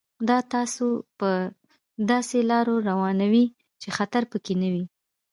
[0.29, 0.85] دا تاسو
[1.19, 1.29] په
[2.11, 3.45] داسې لار روانوي
[3.81, 4.85] چې خطر پکې نه وي.